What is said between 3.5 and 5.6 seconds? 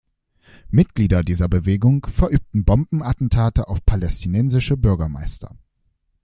auf palästinensische Bürgermeister.